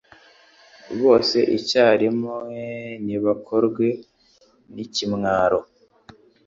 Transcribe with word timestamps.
Bose 1.01 1.37
icyarimwe 1.57 2.63
nibakorwe 3.05 3.87
n’ikimwaro 4.73 5.59